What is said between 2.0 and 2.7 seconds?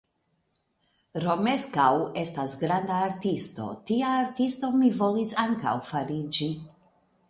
estas